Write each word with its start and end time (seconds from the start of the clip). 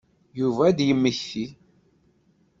Yuba 0.39 0.61
ad 0.67 0.75
d-yemmekti. 0.77 1.45